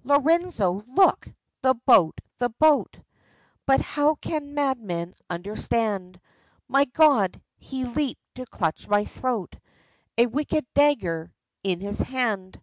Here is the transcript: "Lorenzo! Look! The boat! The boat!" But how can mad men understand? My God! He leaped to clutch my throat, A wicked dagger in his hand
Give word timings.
"Lorenzo! 0.04 0.82
Look! 0.86 1.28
The 1.62 1.72
boat! 1.72 2.20
The 2.36 2.50
boat!" 2.50 3.00
But 3.66 3.80
how 3.80 4.16
can 4.16 4.52
mad 4.52 4.78
men 4.78 5.14
understand? 5.30 6.20
My 6.68 6.84
God! 6.84 7.40
He 7.56 7.86
leaped 7.86 8.34
to 8.34 8.44
clutch 8.44 8.86
my 8.86 9.06
throat, 9.06 9.56
A 10.18 10.26
wicked 10.26 10.66
dagger 10.74 11.32
in 11.64 11.80
his 11.80 12.00
hand 12.00 12.60